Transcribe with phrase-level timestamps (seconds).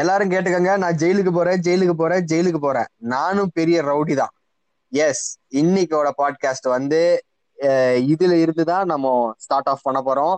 [0.00, 2.88] எல்லாரும் கேட்டுக்கங்க நான் ஜெயிலுக்கு போறேன் ஜெயிலுக்கு போறேன் ஜெயிலுக்கு போறேன்.
[3.12, 4.32] நானும் பெரிய ரவுடி தான்.
[4.92, 5.26] எஸ்
[5.60, 7.00] இன்னைக்கோட பாட்காஸ்ட் வந்து
[8.12, 9.12] இதுல இருந்து தான் நம்ம
[9.44, 10.34] ஸ்டார்ட் ஆஃப் பண்ண போறோம்.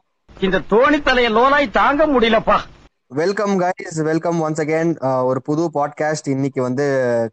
[0.46, 2.58] இந்த தோணி தலைய லோனாய் தாங்க முடியலப்பா.
[3.20, 4.92] Welcome guys welcome once again
[5.30, 6.86] ஒரு புது பாட்காஸ்ட் இன்னைக்கு வந்து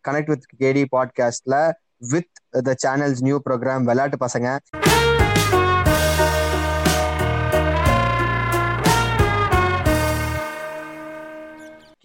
[0.08, 1.58] கனெக்ட் வித் கேடி பாட்காஸ்ட்ல
[2.14, 2.32] with
[2.70, 4.50] the channel's new program விளையாட்டு பசங்க.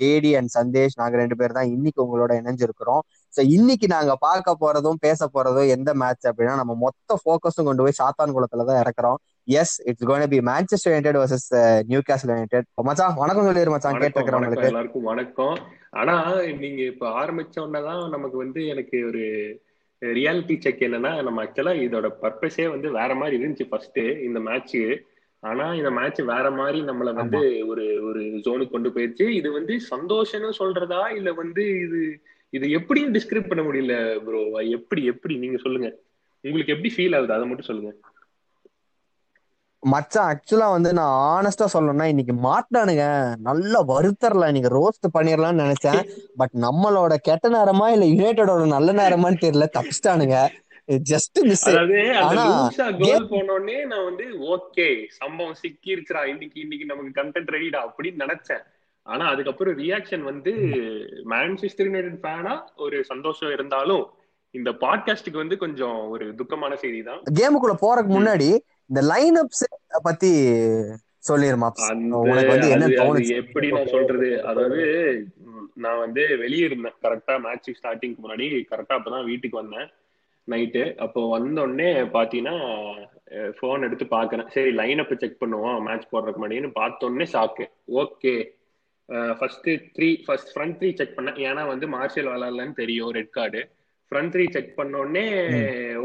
[0.02, 3.02] கேடி அண்ட் சந்தேஷ் நாங்க ரெண்டு பேர் தான் இன்னைக்கு உங்களோட இணைஞ்சிருக்கிறோம்.
[3.34, 7.98] சோ இன்னைக்கு நாங்க பார்க்க போறதும் பேச போறதும் எந்த மேட்ச் அப்படின்னா நம்ம மொத்த ஃபோக்கஸும் கொண்டு போய்
[8.02, 9.18] சாத்தான் குளத்துல தான் இறக்குறோம்.
[9.48, 11.48] Yes it's gonna be Manchester United versus
[12.08, 15.56] Newcastle United மச்சான் வணக்கம் சொல்லிடு மச்சான் கேட்டிருக்கிறவங்களுக்கு எல்லாருக்கும் வணக்கம்.
[16.00, 16.16] ஆனா
[16.62, 19.22] நீங்க இப்ப ஆரம்பிச்ச உடனேதான் நமக்கு வந்து எனக்கு ஒரு
[20.02, 24.76] ரியாலிட்டி செக் என்னன்னா நம்ம ஆக்சுவலா இதோட பர்பஸே வந்து வேற மாதிரி இருந்துச்சு ஃபர்ஸ்ட் இந்த மேட்ச்
[25.42, 29.26] ஆனா இந்த மேட்ச் வேற மாதிரி நம்மள வந்து ஒரு ஒரு ஜோனுக்கு கொண்டு போயிருச்சு.
[29.38, 31.02] இது வந்து சந்தோஷம்னு சொல்றதா?
[31.18, 32.00] இல்ல வந்து இது
[32.52, 33.94] இது எப்படியும் டிஸ்கிரைப் பண்ண முடியல
[34.26, 34.40] ப்ரோ
[34.76, 35.34] எப்படி எப்படி?
[35.36, 35.88] நீங்க சொல்லுங்க.
[36.44, 37.34] உங்களுக்கு எப்படி ஃபீல் ஆகுது?
[37.34, 37.92] அதை மட்டும் சொல்லுங்க.
[39.82, 43.04] மச்சான் ஆக்சுவலா வந்து நான் ஆனஸ்டா சொல்லணும்னா இன்னைக்கு மாட்டானுங்க
[43.40, 46.00] நல்ல வருத்தரல இன்னைக்கு ரோஸ்ட் பண்ணிடலாம்னு நினைச்சேன்.
[46.40, 49.66] பட் நம்மளோட கெட்ட நேரமா இல்ல யுனைடெடோட நல்ல நேரமான்னு தெரியல.
[49.76, 50.36] தப்பிச்சிட்டானுங்க.
[50.88, 56.86] ஜஸ்ட் மிஸ் அதாவது அந்த ஆனா, லூசா கோல் போனோடனே நான் வந்து ஓகே சம்பவம் சிக்கிருச்சுடா இன்னைக்கு இன்னைக்கு
[56.86, 58.62] நமக்கு கண்டென்ட் ரெடிடா அப்படின்னு நினைச்சேன்.
[59.06, 60.52] ஆனா அதுக்கப்புறம் ரியாக்ஷன் வந்து
[61.24, 64.04] மான்செஸ்டர் யுனைடெட் ஃபேனா ஒரு சந்தோஷம் இருந்தாலும்
[64.54, 68.50] இந்த பாட்காஸ்டுக்கு வந்து கொஞ்சம் ஒரு துக்கமான செய்தி தான் கேமுக்குள்ள போறதுக்கு முன்னாடி
[68.90, 69.64] இந்த லைன் அப்ஸ்
[70.02, 70.30] பத்தி
[71.28, 71.68] சொல்லிருமா
[73.36, 74.44] எப்படி நான் சொல்றது?
[74.44, 74.82] அதாவது
[75.74, 76.94] நான் வந்து வெளியே இருந்தேன்.
[77.02, 79.88] கரெக்டா மேட்ச் ஸ்டார்டிங்க்கு முன்னாடி கரெக்டா அப்பதான் வீட்டுக்கு வந்தேன்.
[80.52, 82.56] நைட்டு அப்போ வந்த உடனே பாத்தீங்கன்னா
[83.56, 84.48] ஃபோன் எடுத்து பாக்குறேன்.
[84.54, 85.80] சரி லைன் அப் செக் பண்ணுவோம்.
[85.86, 87.66] மேட்ச் போடுறதுக்கு முன்னாடின்னு பார்த்த உடனே shock
[88.02, 88.34] okay
[89.38, 91.38] first three first front three check பண்ணேன்.
[91.48, 93.60] ஏன்னா வந்து மார்ஷல் விளாட்லன்னு தெரியும் red card
[94.12, 95.26] front three check பண்ண உடனே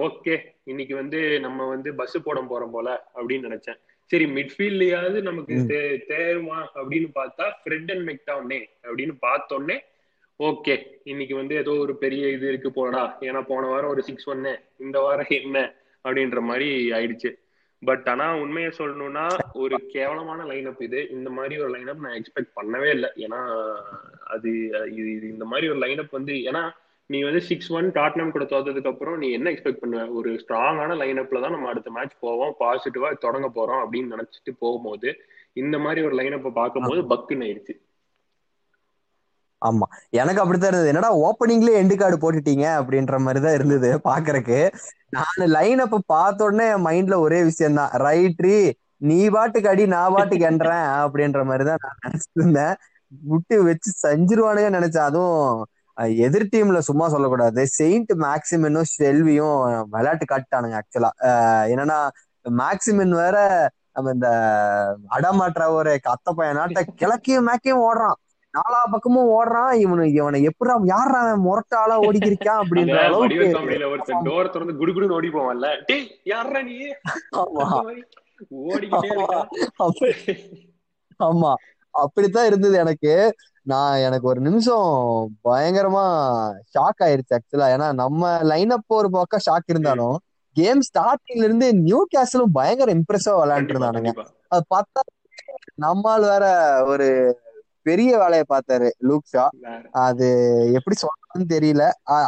[0.07, 0.35] ஓகே
[0.71, 3.79] இன்னைக்கு வந்து நம்ம வந்து பஸ் போட போறோம் போல அப்படின்னு நினைச்சேன்.
[4.11, 5.55] சரி மிட்ஃபீல்ட்லயாவது நமக்கு
[6.11, 9.77] தேருமா அப்படின்னு பார்த்தா ஃப்ரெட் அண்ட் மெக்டவுனே அப்படின்னு பார்த்தோன்னே
[10.39, 14.59] ஓகே இன்னைக்கு வந்து ஏதோ ஒரு பெரிய இது இருக்கு போடா ஏன்னா போன வாரம் ஒரு சிக்ஸ் ஒன்னு
[14.77, 15.57] இந்த வாரம் என்ன
[16.05, 17.29] அப்படின்ற மாதிரி ஆயிடுச்சு.
[17.81, 19.23] பட் ஆனா உண்மையை சொல்லணும்னா
[19.53, 21.09] ஒரு கேவலமான லைனப் இது.
[21.09, 23.09] இந்த மாதிரி ஒரு லைனப் நான் எக்ஸ்பெக்ட் பண்ணவே இல்லை.
[23.15, 23.39] ஏன்னா
[24.23, 24.51] அது
[24.91, 26.63] இது இது இந்த மாதிரி ஒரு லைனப் வந்து ஏன்னா
[27.09, 30.13] நீ வந்து சிக்ஸ் ஒன் டாட்னம் கூட தோத்ததுக்கு அப்புறம் நீ என்ன எக்ஸ்பெக்ட் பண்ணுவ?
[30.13, 35.09] ஒரு ஸ்ட்ராங்கான லைனப்ல தான் நம்ம அடுத்த மேட்ச் போவோம் பாசிட்டிவா தொடங்க போறோம் அப்படின்னு நினைச்சிட்டு போகும்போது
[35.53, 37.75] இந்த மாதிரி ஒரு லைனப்பை பார்க்கும்போது பக்குன்னு ஆயிடுச்சு.
[39.63, 39.85] ஆமா.
[40.13, 40.91] எனக்கு அப்படித்தான் இருந்தது.
[40.91, 42.65] என்னடா ஓப்பனிங்லயே எண்டு கார்டு போட்டுட்டீங்க?
[42.79, 44.59] அப்படின்ற மாதிரிதான் இருந்தது பாக்குறக்கு.
[45.15, 48.57] நான் லைன் அப்ப பார்த்த உடனே என் மைண்ட்ல ஒரே விஷயம் தான் ரைட்ரி
[49.01, 52.75] நீ பாட்டுக்கு அடி நான் பாட்டுக்கு என்றேன் அப்படின்ற மாதிரிதான் நான் நினைச்சிட்டு இருந்தேன்
[53.23, 55.07] விட்டு வச்சு செஞ்சிருவானுங்க நினைச்சேன்.
[55.09, 55.47] அதுவும்
[56.19, 57.61] எதிர் டீம்ல சும்மா சொல்லக்கூடாது.
[57.77, 59.57] செயின்ட் மேக்சிமனும் செல்வியும்
[59.93, 61.11] விளையாட்டு காட்டானுங்க ஆக்சுவலா
[61.73, 61.99] என்னன்னா
[62.45, 63.35] மேக்சிமன் வேற
[63.95, 64.29] நம்ம இந்த
[65.15, 68.17] அடமாற்ற ஒரு கத்த பையனாட்ட கிழக்கையும் மேக்கையும் ஓடுறான்.
[68.53, 74.51] நாலா பக்கமும் ஓடுறான் இவனு இவனை எப்படா யாரா அவன் முரட்டாளா ஓடிக்கிருக்கான் அப்படின்ற அளவுக்கு காமெடியில ஒருத்தன் டோர்
[74.51, 75.69] திறந்து குடுகுடுன்னு ஓடி போவான்ல.
[75.85, 76.75] டேய் யாரா நீ?
[77.41, 77.65] ஆமா.
[78.65, 79.09] ஓடிக்கிட்டே
[81.93, 83.13] அப்படித்தான் இருந்தது எனக்கு.
[83.65, 84.87] நான் எனக்கு ஒரு நிமிஷம்
[85.45, 86.05] பயங்கரமா
[86.73, 90.15] ஷாக் ஆயிருச்சு ஆக்சுவலா ஏன்னா நம்ம லைன் அப் ஒரு பக்கம் ஷாக் இருந்தாலும்
[90.55, 94.11] கேம் ஸ்டார்டிங்ல இருந்து நியூ கேசலும் பயங்கர இம்ப்ரெசிவா விளையாண்டு இருந்தானுங்க.
[94.47, 95.01] அது பார்த்தா
[95.75, 96.45] நம்மால் வேற
[96.85, 97.07] ஒரு
[97.85, 99.45] பெரிய வேலையை பார்த்தாரு லூக்ஷா
[100.03, 100.27] அது
[100.73, 101.83] எப்படி சொல்றதுன்னு தெரியல.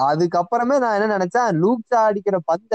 [0.10, 2.74] அதுக்கப்புறமே நான் என்ன நினைச்சேன் லூக்ஷா அடிக்கிற பந்த.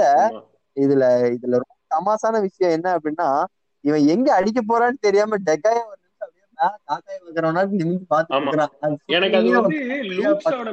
[0.77, 1.05] இதுல
[1.35, 3.29] இதுல ரொம்ப தமாசான விஷயம் என்ன அப்படின்னா
[3.83, 5.79] இவன் எங்க அடிக்க போறான்னு தெரியாம டெக்காய
[9.09, 9.77] எனக்கு அது வந்து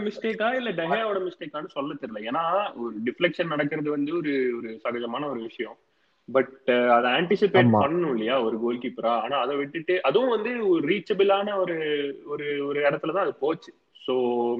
[0.06, 2.20] மிஸ்டேக்கா இல்ல டெஹாயோட மிஸ்டேக்கான்னு சொல்ல தெரியல.
[2.30, 2.42] ஏன்னா
[2.76, 5.76] ஒரு டிஃப்ளெக்ஷன் நடக்கிறது வந்து ஒரு ஒரு சகஜமான ஒரு விஷயம்.
[6.28, 6.54] பட்
[6.96, 7.70] அதை ஆன்டிசிபேட்.
[7.76, 11.76] பண்ணணும் இல்லையா ஒரு கோல் கீப்பரா ஆனா அதை விட்டுட்டு அதுவும் வந்து ஒரு ரீச்சபிளான ஒரு
[12.26, 13.70] ஒரு ஒரு இடத்துல தான் அது போச்சு.
[14.00, 14.14] ஸோ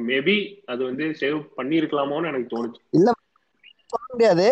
[0.08, 2.80] மேபி அது வந்து சேவ் பண்ணியிருக்கலாமோன்னு எனக்கு தோணுச்சு.
[3.92, 4.46] சொல்ல முடியாது.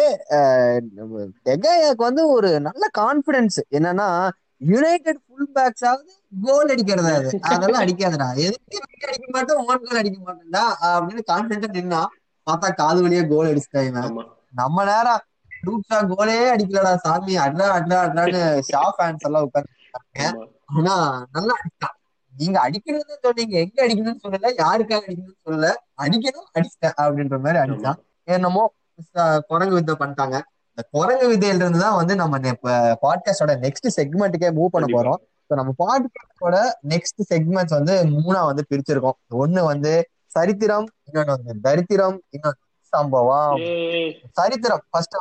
[1.49, 4.09] டெகாயாக்கு வந்து ஒரு நல்ல கான்பிடன்ஸ் என்னன்னா
[4.67, 6.13] யுனைடெட் ஃபுல் பேக்ஸாவது
[6.43, 8.29] கோல் அடிக்கிறது அது அதெல்லாம் அடிக்காதடா.
[8.47, 12.01] எதுக்கு அடிக்க மாட்டேன் ஓன் கோல் அடிக்க மாட்டேன்டா அப்படின்னு கான்பிடன்டா நின்னா
[12.47, 14.03] பார்த்தா காது வழியே கோல் அடிச்சுட்டாங்க
[14.55, 15.23] நம்ம நேரம்
[15.67, 17.35] லூக்ஸா கோலே அடிக்கலடா சாமி.
[17.45, 19.75] அட்ரா அட்ரா அட்ரான்னு ஷா ஃபேன்ஸ் எல்லாம் உட்கார்ந்து
[20.77, 20.95] ஆனா
[21.35, 21.95] நல்லா அடிச்சான்.
[22.35, 23.55] நீங்க அடிக்கணும்னு சொன்னீங்க.
[23.65, 24.51] எங்க அடிக்கணும்னு சொல்லல?
[24.63, 25.69] யாருக்காக அடிக்கணும்னு சொல்லல?
[26.05, 27.99] அடிக்கணும் அடிச்சிட்டேன் அப்படின்ற மாதிரி அடிச்சான்.
[28.37, 28.65] என்னமோ
[29.51, 30.37] குரங்கு வித்தை பண்ணிட்டாங்க.
[30.73, 32.39] இந்த குரங்கு விதையில இருந்து தான் வந்து நம்ம
[33.05, 35.21] பாட்காஸ்டோட நெக்ஸ்ட் செக்மெண்ட்டுக்கே மூவ் பண்ண போறோம்.
[35.49, 36.57] ஸோ நம்ம பாட்காஸ்டோட
[36.93, 39.19] நெக்ஸ்ட் செக்மெண்ட்ஸ் வந்து மூணா வந்து பிரிச்சிருக்கோம்.
[39.43, 39.93] ஒண்ணு வந்து
[40.37, 42.63] சரித்திரம் இன்னொன்னு வந்து தரித்திரம் இன்னொன்னு
[42.95, 43.61] சம்பவம்.
[44.39, 44.83] சரித்திரம்.
[44.91, 45.17] ஃபர்ஸ்ட்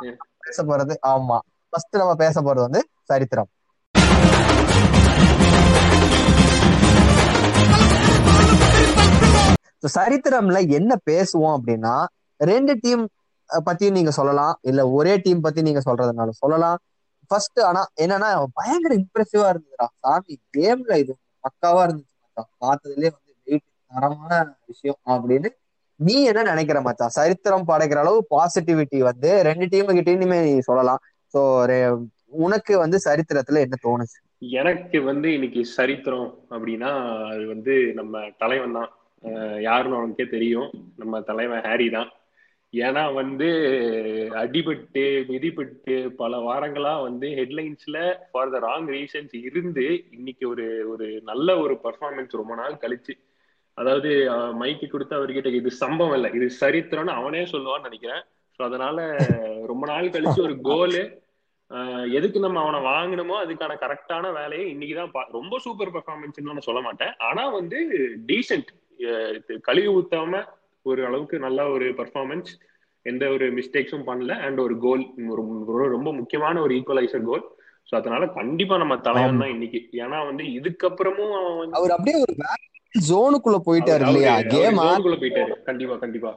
[0.45, 1.37] பேச போறது ஆமா.
[1.73, 2.81] ஃபர்ஸ்ட் நம்ம பேச போறது வந்து
[3.11, 3.49] சரித்திரம்.
[9.95, 11.95] சரித்திரம்ல என்ன பேசுவோம் அப்படின்னா
[12.39, 13.03] ரெண்டு டீம்
[13.49, 14.53] பத்தியும் நீங்க சொல்லலாம்.
[14.69, 16.77] இல்ல ஒரே டீம் பத்தி நீங்க சொல்றதுனால சொல்லலாம்.
[17.31, 18.29] ஃபர்ஸ்ட் ஆனா என்னன்னா
[18.59, 19.87] பயங்கர இம்ப்ரெசிவா இருந்ததுடா.
[20.03, 21.13] சாமி கேம்ல இது
[21.45, 22.13] பக்காவா இருந்துச்சு
[22.63, 24.39] பார்த்ததுலயே வந்து வெயிட் தரமான
[24.71, 25.49] விஷயம் அப்படின்னு
[25.99, 27.15] நீ என்ன நினைக்கிற மச்சான்?
[27.17, 31.01] சரித்திரம் படைக்கிற அளவு பாசிட்டிவிட்டி வந்து ரெண்டு டீம் கிட்டயுமே நீ சொல்லலாம்.
[31.33, 31.41] சோ
[32.45, 34.17] உனக்கு வந்து சரித்திரத்துல என்ன தோணுச்சு?
[34.61, 36.91] எனக்கு வந்து இன்னைக்கு சரித்திரம் அப்படின்னா
[37.31, 38.91] அது வந்து நம்ம தலைவன் தான்.
[39.67, 40.69] யாருன்னு அவனுக்கே தெரியும்.
[41.01, 42.09] நம்ம தலைவன் ஹாரி தான்.
[42.73, 43.47] ஏன்னா வந்து
[44.41, 47.97] அடிபட்டு மிதிப்பட்டு பல வாரங்களா வந்து ஹெட்லைன்ஸ்ல
[48.31, 49.85] ஃபார் த ராங் ரீசன்ஸ் இருந்து
[50.17, 53.15] இன்னைக்கு ஒரு ஒரு நல்ல ஒரு பர்ஃபார்மன்ஸ் ரொம்ப நாள் கழிச்சு.
[53.77, 54.09] அதாவது
[54.61, 56.29] மைக்கு கொடுத்து அவர்கிட்ட இது சம்பவம் இல்லை.
[56.37, 58.23] இது சரித்திரம்னு அவனே சொல்லுவான்னு நினைக்கிறேன்.
[58.57, 58.97] ஸோ அதனால
[59.71, 61.03] ரொம்ப நாள் கழிச்சு ஒரு கோலு
[62.17, 67.13] எதுக்கு நம்ம அவனை வாங்கினோமோ அதுக்கான கரெக்டான வேலையை இன்னைக்குதான் ரொம்ப சூப்பர் பெர்ஃபார்மன்ஸ் நான் சொல்ல மாட்டேன்.
[67.29, 67.79] ஆனா வந்து
[68.31, 68.69] டீசென்ட்
[69.67, 70.43] கழுவி ஊத்தாம
[70.85, 72.51] ஒரு அளவுக்கு நல்ல ஒரு பெர்ஃபார்மன்ஸ்
[73.05, 74.33] எந்த ஒரு மிஸ்டேக்ஸும் பண்ணல.
[74.45, 75.03] அண்ட் ஒரு கோல்
[75.95, 77.45] ரொம்ப முக்கியமான ஒரு ஈக்குவலைசர் கோல்
[77.89, 79.79] ஸோ அதனால கண்டிப்பா நம்ம தலைவன் தான் இன்னைக்கு.
[80.03, 82.35] ஏன்னா வந்து இதுக்கப்புறமும் அவன் அவர் அப்படியே ஒரு
[83.09, 84.33] ஜோனுக்குள்ள போயிட்டாரு இல்லையா?
[84.53, 84.79] கேம்
[85.21, 85.53] போயிட்டாரு.
[85.69, 86.31] கண்டிப்பா கண்டிப்பா.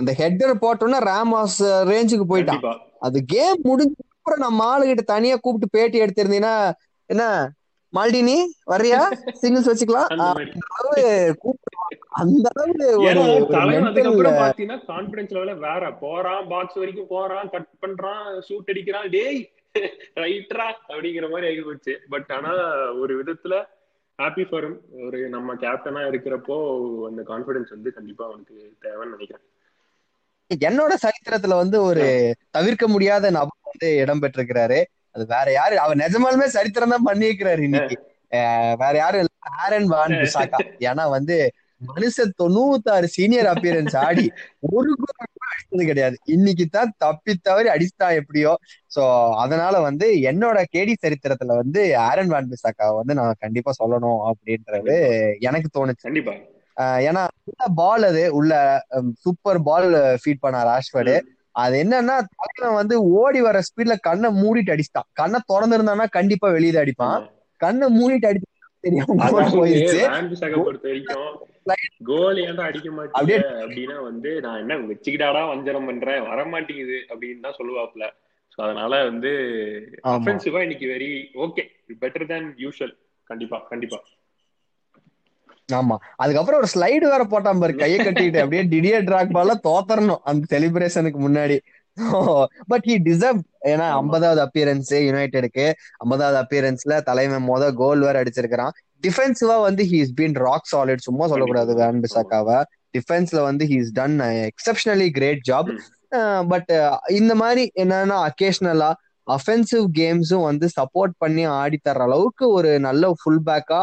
[0.00, 2.62] அந்த ஹெட்டர் போட்டோன்னா ராமாஸ் ரேஞ்சுக்கு போயிட்டான்.
[3.06, 6.54] அது கேம் முடிஞ்ச அப்புறம் நம்ம ஆளுகிட்ட தனியா கூப்பிட்டு பேட்டி எடுத்திருந்தீங்கன்னா
[7.10, 7.24] என்ன
[7.92, 8.36] மால்டினி
[8.72, 9.00] வர்றியா?
[9.40, 10.10] சிங்கிள்ஸ் வச்சுக்கலாம்.
[12.22, 12.76] அந்த அளவு
[14.90, 15.82] கான்பிடன்ஸ் லெவல வேற.
[16.04, 19.10] போறான் பாக்ஸ் வரைக்கும் போறான் கட் பண்றான் ஷூட் அடிக்கிறான்.
[19.16, 19.42] டேய்
[20.22, 21.92] ரைட்ரா அப்படிங்கிற மாதிரி ஆகி போச்சு.
[22.08, 22.50] பட் ஆனா
[23.02, 23.54] ஒரு விதத்துல
[24.22, 24.66] ஹாப்பி ஃபார்
[25.06, 26.56] ஒரு நம்ம கேப்டனா இருக்கிறப்போ
[27.08, 29.44] அந்த கான்பிடன்ஸ் வந்து கண்டிப்பா அவனுக்கு தேவைன்னு நினைக்கிறேன்.
[30.50, 32.04] என்னோட சரித்திரத்துல வந்து ஒரு
[32.56, 34.78] தவிர்க்க முடியாத நபர் வந்து இடம் பெற்றிருக்கிறாரு.
[35.14, 37.96] அது வேற யாரு அவர் நிஜமாலுமே சரித்திரம் தான் பண்ணியிருக்கிறாரு இன்னைக்கு.
[38.82, 39.30] வேற யாரும்
[39.62, 40.58] ஆரன் வான் பிசாக்கா
[40.88, 41.36] ஏன்னா வந்து
[41.90, 44.26] மனுஷன் தொண்ணூத்தாறு சீனியர் அப்பியரன்ஸ் ஆடி
[44.76, 44.90] ஒரு
[45.52, 46.16] அடிச்சது கிடையாது.
[46.34, 48.52] இன்னைக்கு தான் தப்பி தவறி அடிச்சிட்டான் எப்படியோ.
[48.94, 49.02] சோ
[49.42, 54.96] அதனால வந்து என்னோட கேடி சரித்திரத்துல வந்து ஆரன் வான் பிசாக்காவை வந்து நான் கண்டிப்பா சொல்லணும் அப்படின்றது
[55.48, 56.06] எனக்கு தோணுச்சு.
[56.08, 56.34] கண்டிப்பா.
[57.08, 57.22] ஏன்னா
[57.80, 58.52] பால் அது உள்ள
[59.24, 59.88] சூப்பர் பால்
[60.22, 61.16] ஃபீட் பண்ணார் ராஷ்வர்டு
[61.62, 65.08] அது என்னன்னா தலைவன் வந்து ஓடி வர ஸ்பீட்ல கண்ணை மூடிட்டு அடிச்சிட்டான்.
[65.20, 67.18] கண்ணை திறந்து இருந்தானா கண்டிப்பா வெளியே அடிப்பான்.
[67.60, 68.48] கண்ணை மூடிட்டு அடிச்சு
[73.14, 76.22] அப்படியே- அப்படின்னா வந்து நான் என்ன வச்சுக்கிட்டாடா வஞ்சனம் பண்றேன்?
[76.22, 78.04] வர மாட்டேங்குது அப்படின்னு தான் சொல்லுவாப்ல
[78.52, 79.30] சோ அதனால வந்து
[80.04, 81.62] அஃபென்சிவா இன்னைக்கு very okay
[82.00, 82.94] better than usual
[83.30, 83.98] கண்டிப்பா கண்டிப்பா.
[85.68, 85.96] ஆமா.
[86.16, 87.74] அதுக்கப்புறம் ஒரு ஸ்லைடு வேற போட்டான் பாரு.
[87.76, 90.20] கையை கட்டிட்டு அப்படியே டிடியர் டிராக் பால தோத்தரணும்.
[90.22, 91.56] அந்த செலிப்ரேஷனுக்கு முன்னாடி.
[92.70, 93.40] பட் ஹி டிசர்வ்
[93.70, 93.86] ஏன்னா.
[94.00, 95.66] ஐம்பதாவது அப்பியரன்ஸ் யுனைடெடுக்கு
[96.04, 98.74] ஐம்பதாவது அப்பியரன்ஸ்ல தலைவன் மொத கோல் வேற அடிச்சிருக்கிறான்
[99.04, 101.72] டிஃபென்சிவா வந்து he is been rock solid சும்மா சொல்லக்கூடாது.
[101.74, 102.58] வேன் பிசாக்காவை
[102.96, 104.16] டிஃபென்ஸ்ல வந்து he is done
[104.50, 105.70] exceptionally great job.
[106.48, 106.72] But
[107.10, 108.90] இந்த மாதிரி என்னன்னா அக்கேஷனலா
[109.26, 113.82] அஃபென்சிவ் கேம்ஸும் வந்து சப்போர்ட் பண்ணி ஆடி தர்ற அளவுக்கு ஒரு நல்ல ஃபுல் பேக்கா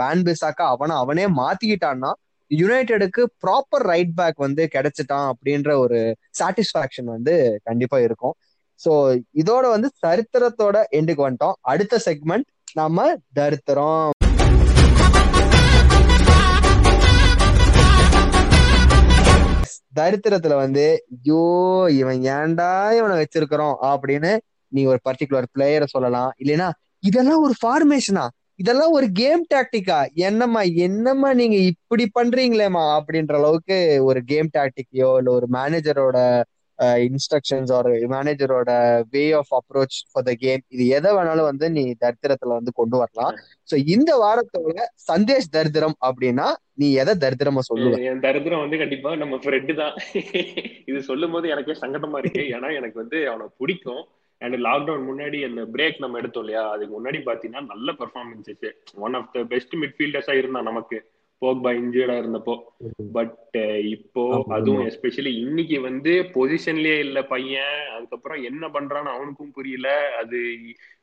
[0.00, 2.10] வேன் பிசாக்கா அவனை அவனே மாத்திக்கிட்டான்னா
[2.58, 5.98] யுனைடெடுக்கு ப்ராப்பர் ரைட் பேக் வந்து கிடைச்சிட்டான் அப்படின்ற ஒரு
[6.38, 7.34] சாட்டிஸ்பாக்சன் வந்து
[7.68, 8.34] கண்டிப்பா இருக்கும்.
[8.80, 8.92] ஸோ
[9.42, 11.58] இதோட வந்து சரித்திரத்தோட எண்டுக்கு வந்துட்டோம்.
[11.72, 12.48] அடுத்த செக்மெண்ட்
[12.80, 13.04] நம்ம
[13.38, 14.10] தரித்திரம்.
[20.00, 21.44] தரித்திரத்துல வந்து ஐயோ
[22.00, 24.32] இவன் ஏன்டா இவனை வச்சிருக்கிறோம் அப்படின்னு
[24.68, 26.30] நீ ஒரு பர்டிகுலர் பிளேயரை சொல்லலாம்.
[26.42, 26.68] இல்லைன்னா
[27.08, 28.26] இதெல்லாம் ஒரு ஃபார்மேஷனா
[28.60, 29.98] இதெல்லாம் ஒரு கேம் டாக்டிக்கா
[30.28, 32.84] என்னம்மா என்னம்மா நீங்க இப்படி பண்றீங்களேம்மா?
[32.98, 33.76] அப்படின்ற அளவுக்கு
[34.08, 36.18] ஒரு கேம் டாக்டிக்கையோ இல்ல ஒரு மேனேஜரோட
[37.06, 38.70] இன்ஸ்ட்ரக்ஷன்ஸ் ஒரு மேனேஜரோட
[39.14, 43.34] way of approach for the game இது எதை வேணாலும் வந்து நீ தரித்திரத்துல வந்து கொண்டு வரலாம்.
[43.68, 44.76] சோ இந்த வாரத்தோட
[45.10, 46.46] சந்தேஷ் தரித்திரம் அப்படின்னா
[46.82, 47.92] நீ எதை தரித்திரமா சொல்லுவ?
[48.10, 49.94] என் தரித்திரம் வந்து கண்டிப்பா நம்ம ஃப்ரெண்டு தான்.
[50.90, 52.44] இது சொல்லும் போது எனக்கே சங்கடமா இருக்கு.
[52.56, 54.02] ஏன்னா எனக்கு வந்து அவனை பிடிக்கும்.
[54.40, 56.64] அண்ட் லாக்டவுன் முன்னாடி அந்த பிரேக் நம்ம எடுத்தோம் இல்லையா?
[56.70, 58.68] அதுக்கு முன்னாடி பாத்தீங்கன்னா நல்ல performances
[59.06, 60.98] one of the best மிட்ஃபீல்டர்ஸா இருந்தான் நமக்கு.
[61.42, 62.54] போக்பா இன்ஜர்டா இருந்தப்போ.
[63.12, 63.56] பட்
[63.90, 64.86] இப்போ அதுவும்.
[64.86, 67.78] எஸ்பெஷலி இன்னைக்கு வந்து பொசிஷன்லயே இல்ல பையன்.
[67.94, 69.88] அதுக்கப்புறம் என்ன பண்றான்னு அவனுக்கும் புரியல.
[70.16, 70.40] அது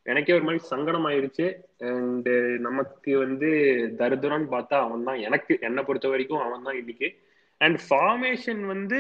[0.04, 1.48] எனக்கே ஒரு மாதிரி சங்கடம் ஆயிருச்சு
[1.92, 2.30] அண்ட்
[2.68, 3.50] நமக்கு வந்து
[4.02, 7.10] தரித்திரம்னு பார்த்தா அவன் தான் எனக்கு என்னை பொறுத்த வரைக்கும் அவன் தான் இன்னைக்கு.
[7.62, 9.00] அண்ட் ஃபார்மேஷன் வந்து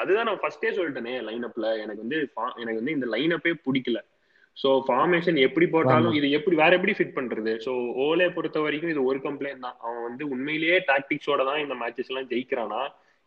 [0.00, 2.18] அதுதான் நான் ஃபர்ஸ்டே சொல்லிட்டேனே லைனப்ல எனக்கு வந்து
[2.62, 4.00] எனக்கு வந்து இந்த லைனப்பே பிடிக்கல.
[4.56, 7.52] சோ ஃபார்மேஷன் எப்படி போட்டாலும் இது எப்படி வேற எப்படி ஃபிட் பண்றது?
[7.64, 7.72] சோ
[8.04, 9.76] ஓலே பொறுத்த வரைக்கும் இது ஒரு கம்ப்ளைண்ட் தான்.
[9.84, 12.80] அவன் வந்து உண்மையிலேயே டாக்டிக்ஸோட தான் இந்த மேட்சஸ் எல்லாம் ஜெயிக்கிறானா?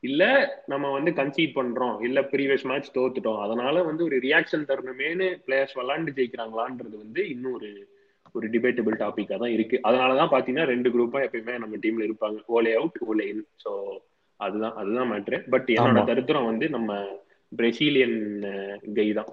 [0.04, 0.24] இல்ல
[0.72, 1.96] நம்ம வந்து கன்சீட் பண்றோம்.
[2.08, 3.40] இல்ல ப்ரீவியஸ் மேட்ச் தோத்துட்டோம்.
[3.46, 7.72] அதனால வந்து ஒரு ரியாக்ஷன் தரணுமேனு பிளேயர்ஸ் விளாண்டு ஜெயிக்கிறாங்களான்றது வந்து இன்னும் ஒரு
[8.36, 9.78] ஒரு டிபேட்டபிள் டாபிக்கா தான் இருக்கு.
[9.88, 12.40] அதனாலதான் பாத்தீங்கன்னா ரெண்டு குரூப்பா எப்பயுமே நம்ம டீம்ல இருப்பாங்க.
[12.58, 13.72] Ole out Ole in so
[14.40, 16.04] அதுதான் அதுதான் மேட்ரு பட் என்னோட.
[16.10, 16.90] தருத்திரம் வந்து நம்ம
[17.52, 18.18] பிரசீலியன்
[18.98, 19.32] கை தான்.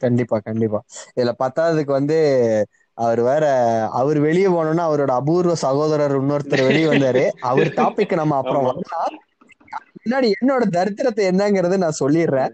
[0.00, 0.78] கண்டிப்பா கண்டிப்பா.
[1.16, 2.18] இதுல பத்தாவதுக்கு வந்து
[2.98, 3.44] அவர் வேற
[4.00, 7.24] அவர் வெளியே போனோம்னா அவரோட அபூர்வ சகோதரர் இன்னொருத்தர் வெளியே வந்தாரு.
[7.50, 8.66] அவர் டாபிக் நம்ம அப்புறம்.
[8.70, 9.16] வரலாம்
[10.00, 12.52] முன்னாடி என்னோட தரித்திரத்தை என்னங்கறத நான் சொல்லிடுறேன்.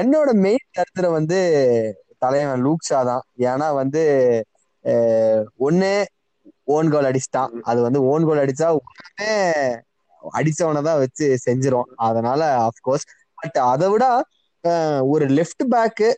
[0.00, 1.38] என்னோட மெயின் தரித்திரம் வந்து
[2.24, 3.24] தலைவன் லூக்ஷா தான்.
[3.50, 4.02] ஏன்னா வந்து
[5.66, 5.90] ஒண்ணு
[6.74, 7.52] ஓன் கோல் அடிச்சிட்டான்.
[7.70, 9.32] அது வந்து ஓன் கோல் அடிச்சா உடனே
[10.38, 11.88] அடிச்சவனை தான் வச்சு செஞ்சிரும்.
[12.08, 13.06] அதனால அப்கோர்ஸ்
[13.38, 14.06] பட் அதை விட
[15.12, 16.08] ஒரு லெஃப்ட் பேக்கு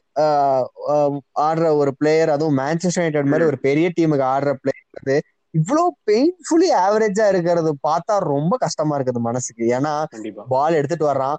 [1.46, 5.16] ஆடுற ஒரு பிளேயர் அதுவும் மேன்செஸ்டர் யுனைடெட் மாதிரி ஒரு பெரிய டீமுக்கு ஆடுற பிளேயர் வந்து
[5.54, 9.64] இவ்வளவு பெயின்ஃபுல்லி ஆவரேஜா இருக்கிறது பார்த்தா ரொம்ப கஷ்டமா இருக்குது மனசுக்கு.
[9.76, 9.92] ஏன்னா
[10.54, 11.38] பால் எடுத்துட்டு வர்றான்.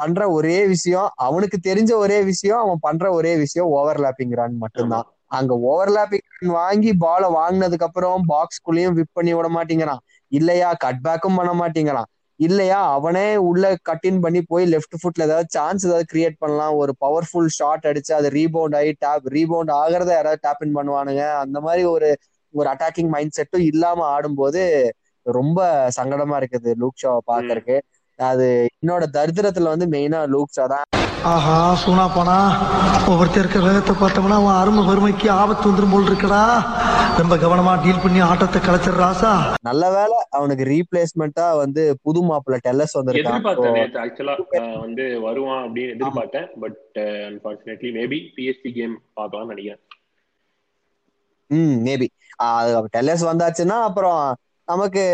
[0.00, 5.06] பண்ற ஒரே விஷயம் அவனுக்கு தெரிஞ்ச ஒரே விஷயம் அவன் பண்ற ஒரே விஷயம் ஓவர்லாப்பிங் ரன் மட்டும்தான்.
[5.38, 10.02] அங்க ஓவர்லாப்பிங் ரன் வாங்கி பாலை வாங்கினதுக்கு அப்புறம் பாக்ஸ்குள்ளேயும் விப் பண்ணி விட மாட்டேங்கிறான்.
[10.34, 10.68] இல்லையா?
[10.84, 12.10] கட் பேக்கும் பண்ண மாட்டேங்கிறான்
[12.40, 12.78] இல்லையா?
[12.96, 16.74] அவனே உள்ள கட்டின் பண்ணி போய் லெஃப்ட் ஃபுட்ல ஏதாவது சான்ஸ் ஏதாவது கிரியேட் பண்ணலாம்.
[16.82, 21.24] ஒரு பவர்ஃபுல் ஷாட் அடிச்சு அது ரீபவுண்ட் ஆகி டேப் ரீபவுண்ட் ஆகிறத யாராவது டேப் இன் பண்ணுவானுங்க.
[21.44, 22.08] அந்த மாதிரி ஒரு
[22.54, 24.62] ஒரு அட்டாக்கிங் மைண்ட் செட்டும் இல்லாம ஆடும்போது
[25.26, 25.60] ரொம்ப
[25.96, 27.76] சங்கடமா இருக்குது லூக் ஷாவை பாக்குறதுக்கு
[28.18, 30.86] அது என்னோட தரித்திரத்துல வந்து மெயினா லூக் ஷா தான்.
[31.26, 32.36] ஆஹா சூனா போனா
[33.10, 36.42] ஒவ்வொருத்தர் இருக்க வேகத்தை பார்த்தோம்னா அவன் அருமை வறுமைக்கு ஆபத்து வந்துரும் போல் இருக்கடா.
[37.18, 39.32] ரொம்ப கவனமா டீல் பண்ணி ஆட்டத்தை கலைச்சிடுற ராசா.
[39.66, 43.44] நல்ல வேளை அவனுக்கு ரீப்ளேஸ்மெண்டா வந்து புது மாப்பிள்ள டெல்லஸ் வந்திருக்கான்.
[44.04, 44.34] ஆக்சுவலா
[44.84, 46.48] வந்து வருவான் அப்படின்னு எதிர்பார்த்தேன்.
[46.62, 49.82] But unfortunately maybe PST game பார்க்கலாம்னு நினைக்கிறேன்.
[51.50, 52.08] ம் மேபி
[52.96, 54.18] டெல்லஸ் வந்தாச்சுன்னா அப்புறம்
[54.68, 55.04] நமக்கு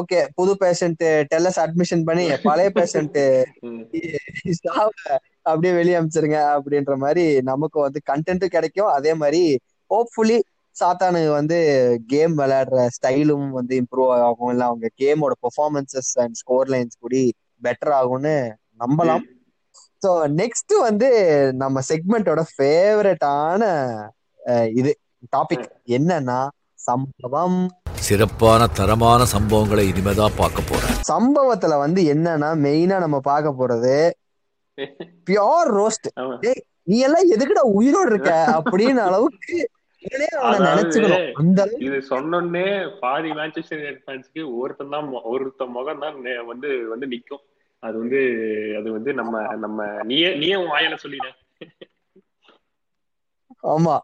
[0.00, 3.18] ஓகே புது பேஷண்ட் டெல்லஸ் அட்மிஷன் பண்ணி பழைய பேஷண்ட்.
[5.48, 8.92] அப்படியே வெளியே அமிச்சிருங்க அப்படின்ற மாதிரி நமக்கு வந்து கண்டென்ட்டும் கிடைக்கும்.
[8.98, 9.42] அதே மாதிரி
[9.94, 10.38] ஹோப்ஃபுல்லி
[10.80, 11.58] சாத்தானுக்கு வந்து
[12.06, 14.50] கேம் விளையாடுற ஸ்டைலும் வந்து இம்ப்ரூவ் ஆகும்.
[14.50, 17.22] இல்ல அவங்க கேமோட பெர்ஃபார்மன்சஸ் அண்ட் ஸ்கோர் லைன்ஸ் கூடி
[17.62, 18.36] பெட்டர் ஆகும்னு
[18.82, 19.24] நம்பலாம்.
[20.02, 21.08] ஸோ நெக்ஸ்ட் வந்து
[21.54, 23.62] நம்ம செக்மெண்டோட ஃபேவரட்டான
[24.80, 24.90] இது
[25.36, 25.66] டாபிக்
[25.98, 26.38] என்னன்னா
[26.88, 27.58] சம்பவம்.
[28.06, 30.94] சிறப்பான தரமான சம்பவங்களை இனிமேதான் பார்க்க போறேன்.
[31.08, 33.96] சம்பவத்துல வந்து என்னன்னா மெயினா நம்ம பார்க்க போறது
[35.28, 36.08] பியோர் ரோஸ்ட்
[36.82, 38.32] நீ எல்லாம் எதுக்குடா உயிரோடு இருக்க?
[38.58, 39.56] அப்படின்னு அளவுக்கு
[41.78, 42.64] இது சொன்னோடனே
[43.00, 47.42] பாதி மேன்செஸ்டர் யுனைடெட் ஒருத்தன் தான் மொ- ஒருத்த முகம் தான் வந்து வந்து நிக்கும்.
[47.82, 48.20] அது வந்து
[48.78, 51.26] அது வந்து நம்ம நம்ம நீயே நீயே வாயால சொல்லிட.
[53.68, 53.94] ஆமா.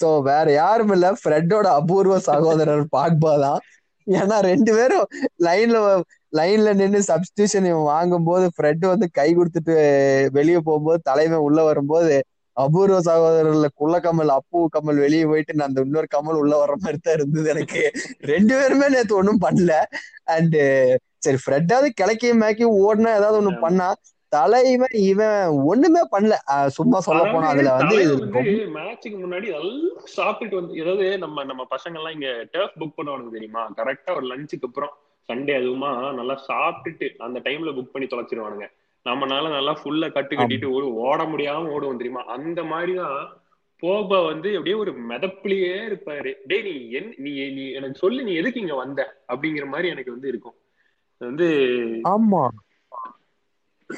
[0.00, 1.06] சோ வேற யாரும் இல்ல.
[1.20, 3.60] ஃப்ரெட்டோட அபூர்வ சகோதரர் பாக்பா தான்.
[4.06, 5.06] ஏன்னா ரெண்டு பேரும்
[5.44, 5.78] லைன்ல
[6.32, 9.74] லைன்ல நின்னு சப்ஸ்டியூஷன் இவன் வாங்கும்போது ஃப்ரெட் வந்து கை கொடுத்துட்டு
[10.32, 12.14] வெளியே போகும்போது தலைவன் உள்ள வரும்போது
[12.58, 16.98] அபூர்வ சகோதரர்ல குள்ள கமல் அப்பு கமல் வெளியே போயிட்டு நான் அந்த இன்னொரு கமல் உள்ள வர்ற மாதிரி
[16.98, 17.82] தான் இருந்தது எனக்கு.
[18.32, 19.72] ரெண்டு பேருமே நேத்து ஒண்ணும் பண்ணல.
[20.36, 20.56] அண்ட்
[21.26, 23.88] சரி ஃப்ரெட்டாவது கிழக்கையும் மேக்கையும் ஓடினா ஏதாவது ஒண்ணு பண்ணா
[24.32, 25.36] தலைவன் இவன்
[25.70, 26.34] ஒண்ணுமே பண்ணல.
[26.76, 27.98] சும்மா சொல்ல போனா அதுல வந்து
[28.76, 29.86] மேட்சுக்கு முன்னாடி நல்லா
[30.16, 33.62] சாப்பிட்டுட்டு வந்து ஏதாவது நம்ம நம்ம பசங்க எல்லாம் இங்க டர்ஃப் புக் பண்ணுவானுங்க தெரியுமா?
[33.78, 34.92] கரெக்டா ஒரு லஞ்சுக்கு அப்புறம்
[35.28, 38.68] சண்டே அதுவுமா நல்லா சாப்பிட்டுட்டு அந்த டைம்ல புக் பண்ணி தொலைச்சிருவானுங்க.
[39.06, 42.22] நம்மனால நல்லா ஃபுல்லா கட்டு கட்டிட்டு ஓடு ஓட முடியாம ஓடுவோம் தெரியுமா?
[42.36, 43.20] அந்த மாதிரிதான்
[43.82, 46.30] போபா வந்து அப்படியே ஒரு மிதப்புலயே இருப்பாரு.
[46.46, 49.00] டேய் நீ என் நீ நீ எனக்கு சொல்லு நீ எதுக்கு இங்க வந்த?
[49.32, 50.56] அப்படிங்கிற மாதிரி எனக்கு வந்து இருக்கும்.
[51.20, 51.48] வந்து
[52.08, 52.42] ஆமா.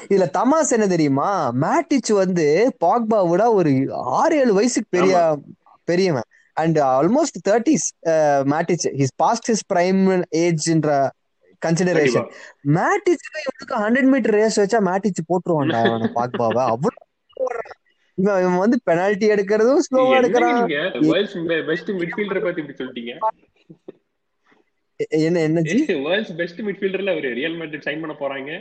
[0.09, 1.29] இதுல தமாஸ் என்ன தெரியுமா?
[1.55, 2.45] மேட்டிச் வந்து
[2.85, 3.71] பாக்பா விட ஒரு
[4.19, 5.15] ஆறு ஏழு வயசுக்கு பெரிய
[5.83, 6.27] பெரியவன்.
[6.57, 7.87] And almost thirties
[8.45, 10.01] matches his past his prime
[10.37, 10.89] ஏஜ்ன்ற
[11.65, 12.31] consideration.
[12.67, 16.89] மேட்டிச்சுக்கு இவனுக்கு ஹண்ட்ரட் மீட்டர் ரேஸ் வச்சா மேட்டிச் போட்டுருவான்டா அவனை பாக்பாவை அவ்வளவு.
[18.15, 20.53] இவன் இவன் வந்து பெனால்டி எடுக்கிறதும் ஸ்லோவா எடுக்கிறான்.
[20.53, 20.75] நீங்க?
[21.13, 23.17] வேர்ல்ட்ஸ் பெஸ்ட் மிட்ஃபீல்டரை பத்தி இப்படி சொல்லிட்டீங்க?
[24.95, 28.59] எ- என்ன என்ன ஜி வேர்ல்ட்ஸ் பெஸ்ட் மிட்ஃபீல்டர்ல அவர் ரியல் மேட்ரிட் சைன் பண்ண போறாங்க.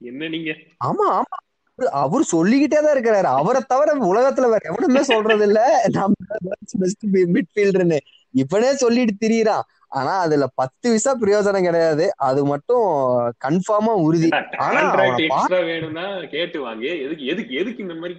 [0.00, 0.50] என்ன நீங்க?
[0.84, 1.22] ஆமா ஆமா.
[1.78, 3.22] அவரு- அவர் சொல்லிக்கிட்டே தான் இருக்கிறாரு.
[3.22, 6.14] அவரை தவிர உலகத்துல வேற எவனுமே சொல்றது இல்ல நம்ம
[6.78, 7.98] பெஸ்ட் மிட்ஃபீல்டர்னு
[8.30, 9.60] இவனே சொல்லிட்டு திரியறான்.
[9.92, 12.04] ஆனா அதுல பத்து விசா பிரயோஜனம் கிடையாது.
[12.28, 12.86] அது மட்டும்
[13.44, 14.28] கன்ஃபார்மா உறுதி.
[14.66, 14.80] ஆனா
[15.70, 16.84] வேணும்னா கேட்டு வாங்க.
[17.04, 18.14] எதுக்கு எதுக்கு எதுக்கு இந்த மாதிரி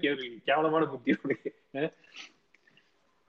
[0.50, 1.12] கேவலமான புத்தி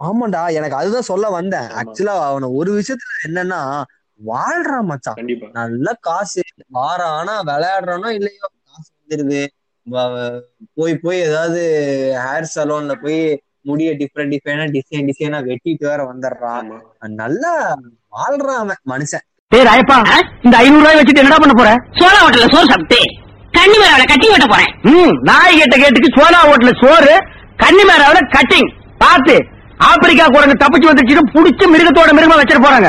[0.01, 1.69] ஆமாண்டா எனக்கு அதுதான் சொல்ல வந்தேன்.
[1.81, 3.61] ஆக்சுவலா அவன ஒரு விஷயத்துல என்னன்னா
[4.21, 5.19] வாழ்றான் மச்சான்.
[5.21, 5.47] கண்டிப்பா.
[5.53, 6.43] நல்ல காசு.
[6.79, 9.43] வாரம் ஆனா விளையாடுறானோ இல்லையோ காசு வந்துருது.
[10.79, 11.63] போய் போய் ஏதாவது
[12.25, 13.19] ஹேர் சலூன்ல போய்
[13.63, 16.69] முடிய டிஃப்ரெண்ட் டிஃப்ரெண்டா டிசைன் டிசைனா வெட்டிட்டு வேற வந்துடுறான்.
[17.21, 17.53] நல்லா
[18.17, 19.25] வாழ்றான் அவன் மனுஷன்.
[19.53, 19.99] டேய் ராயப்பா.
[20.45, 21.71] இந்த ஐநூறு ரூபாய் வச்சுட்டு என்னடா பண்ண போற?
[21.99, 23.01] சோழ ஹோட்டல்ல சோறு சாப்பிட்டு.
[23.59, 24.71] கண்ணி மேல கட்டி வெட்ட போறேன்.
[24.93, 27.15] ம் நாய் கேட்ட கேட்டுக்கு சோனா ஹோட்டல்ல சோறு
[27.63, 28.71] கன்னிமேராவில கட்டிங்
[29.03, 29.37] பாத்து
[29.89, 32.89] ஆப்பிரிக்கா குரங்கு தப்பிச்சு வந்துச்சுன்னு புடிச்சு மிருகத்தோட மிருகமா வச்சிட்டு போறாங்க.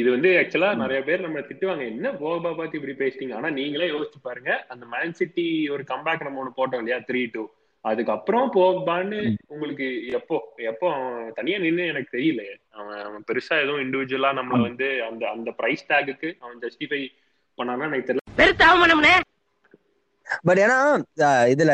[0.00, 1.82] இது வந்து ஆக்சுவலா நிறைய பேர் நம்ம திட்டுவாங்க.
[1.92, 3.34] என்ன போகபா பார்த்து இப்படி பேசிட்டீங்க?
[3.38, 6.98] ஆனா நீங்களே யோசிச்சு பாருங்க அந்த மேன் சிட்டி ஒரு கம்பேக் நம்ம ஒண்ணு போட்டோம் இல்லையா?
[7.08, 7.44] த்ரீ டூ
[7.84, 12.42] அதுக்கப்புறம் போகபான்னு உங்களுக்கு எப்போ எப்போ அவன் தனியா நின்னு எனக்கு தெரியல.
[12.70, 17.00] அவன் அவன் பெருசா எதுவும் இண்டிவிஜுவலா நம்மள வந்து அந்த அந்த பிரைஸ் டேகுக்கு அவன் ஜஸ்டிஃபை
[17.58, 18.20] பண்ணானா எனக்கு தெரியல.
[20.46, 20.76] பட் ஏன்னா
[21.46, 21.72] இதுல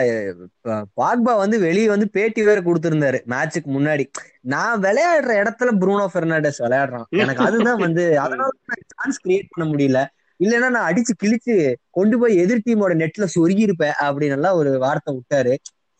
[1.00, 4.04] பாக்பா வந்து வெளியே வந்து பேட்டி வேற கொடுத்திருந்தாரு மேட்சுக்கு முன்னாடி.
[4.40, 7.06] நான் விளையாடுற இடத்துல ப்ரூனோ பெர்னாண்டஸ் விளையாடுறான்.
[7.16, 8.50] எனக்கு அதுதான் வந்து அதனால
[8.94, 10.00] சான்ஸ் கிரியேட் பண்ண முடியல.
[10.40, 11.54] இல்லைன்னா நான் அடிச்சு கிழிச்சு
[11.90, 15.54] கொண்டு போய் எதிர் டீமோட நெட்ல சொருகி இருப்பேன் அப்படின்னு எல்லாம் ஒரு வார்த்தை விட்டாரு.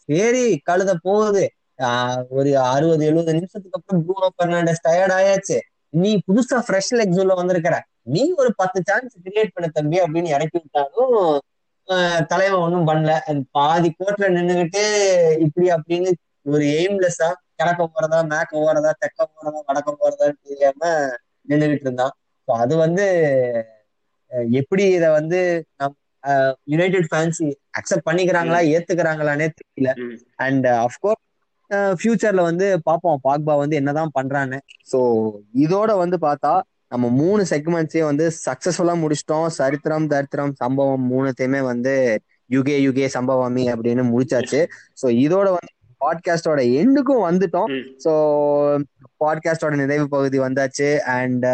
[0.08, 1.44] சரி கழுத போகுது.
[1.78, 5.58] ஆஹ் ஒரு அறுபது எழுபது நிமிஷத்துக்கு அப்புறம் ப்ரூனோ பெர்னாண்டஸ் டயர்ட் ஆயாச்சு.
[5.94, 7.76] நீ புதுசா ஃப்ரெஷ் லெக்ஸ் உள்ள வந்திருக்கிற.
[8.08, 11.14] நீ ஒரு பத்து சான்ஸ் கிரியேட் பண்ண தம்பி அப்படின்னு இறக்கி விட்டாலும்
[11.88, 13.12] ஆஹ் தலைவன் ஒண்ணும் பண்ணல.
[13.50, 14.82] பாதி கோட்ல நின்னுகிட்டு
[15.38, 16.10] இப்படி அப்படின்னு
[16.46, 20.82] ஒரு எய்ம்லெஸ்ஸா கிழக்க போறதா மேக்க போறதா தெக்க போறதா வடக்க போறதான்னு தெரியாம
[21.48, 22.14] நின்னுகிட்டு இருந்தான்.
[22.48, 23.06] ஸோ அது வந்து
[24.52, 25.38] எப்படி இத வந்து
[25.76, 25.96] நம்
[26.64, 27.40] யுனைடெட் ஃபேன்ஸ்
[27.78, 29.90] அக்செப்ட் பண்ணிக்கிறாங்களா ஏத்துக்கிறாங்களானே தெரியல.
[30.36, 31.24] அண்ட் அஃப்கோர்ஸ்
[32.00, 34.58] ஃபியூச்சர்ல வந்து பார்ப்போம் பாக்பா வந்து என்னதான் பண்றான்னு.
[34.92, 34.98] ஸோ
[35.64, 36.52] இதோட வந்து பார்த்தா
[36.88, 39.48] நம்ம மூணு செக்மெண்ட்ஸே வந்து சக்சஸ்ஃபுல்லா முடிச்சிட்டோம்.
[39.58, 41.94] சரித்திரம் தரித்திரம் சம்பவம் மூணுத்தையுமே வந்து
[42.50, 44.60] யுகே யுகே சம்பவமி அப்படின்னு முடிச்சாச்சு.
[45.00, 47.70] ஸோ இதோட வந்து பாட்காஸ்டோட எண்டுக்கும் வந்துட்டோம்.
[48.04, 48.12] ஸோ
[49.24, 50.98] பாட்காஸ்டோட நிறைவு பகுதி வந்தாச்சு.
[50.98, 51.46] அண்ட்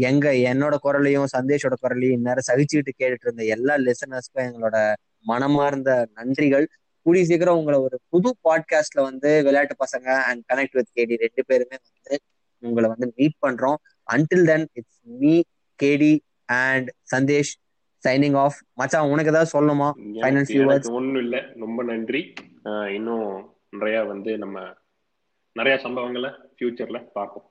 [0.00, 6.66] எங்க என்னோட குரலையும் சந்தேஷோட குரலையும் இந்நேரம் சகிச்சுக்கிட்டு கேட்டுட்டு இருந்த எல்லா லிசனர்ஸ்க்கும் எங்களோட மனமார்ந்த நன்றிகள்.
[7.02, 11.76] கூடிய சீக்கிரம் உங்களை ஒரு புது பாட்காஸ்ட்ல வந்து விளையாட்டு பசங்க அண்ட் கனெக்ட் வித் கேடி ரெண்டு பேருமே
[11.82, 12.20] வந்து
[12.62, 13.78] உங்களை வந்து மீட் பண்றோம்.
[14.08, 15.40] Until then it's me
[15.82, 17.52] KD and Sandesh
[18.02, 19.88] signing off மச்சான் உனக்கு ஏதாவது சொல்லணுமா.
[20.12, 21.36] எனக்கு ஒண்ணும் இல்ல.
[21.58, 22.32] ரொம்ப நன்றி.
[22.94, 24.74] இன்னும் நிறையா வந்து நம்ம
[25.52, 27.50] நிறைய சம்பவங்களை ஃபியூச்சர்ல பார்ப்போம்.